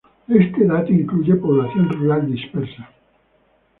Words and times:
Este 0.27 0.65
dato 0.65 0.91
incluye 0.91 1.35
población 1.35 1.87
rural 1.91 2.25
dispersa. 2.25 2.89